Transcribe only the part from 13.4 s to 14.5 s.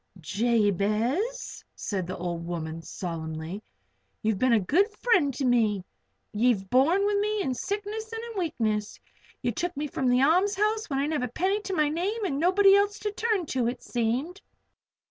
to, it seemed.